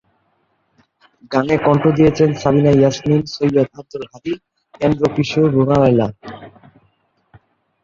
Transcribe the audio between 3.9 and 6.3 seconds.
Hadi, Andrew Kishore, Runa Laila.